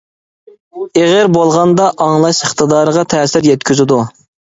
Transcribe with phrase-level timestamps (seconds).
[1.01, 4.01] ئېغىر بولغاندا ئاڭلاش ئىقتىدارىغا تەسىر يەتكۈزىدۇ.